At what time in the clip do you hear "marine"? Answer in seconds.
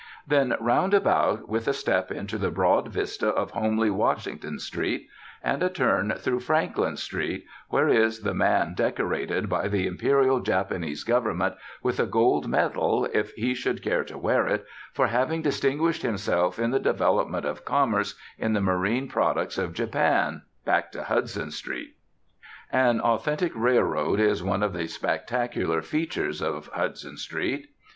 18.59-19.07